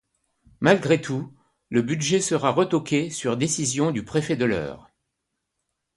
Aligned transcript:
Malgré 0.61 0.99
tout, 0.99 1.31
le 1.69 1.83
budget 1.83 2.21
sera 2.21 2.49
retoqué 2.51 3.11
sur 3.11 3.37
décision 3.37 3.91
du 3.91 4.03
préfet 4.03 4.35
de 4.35 4.45
l'Eure. 4.45 4.89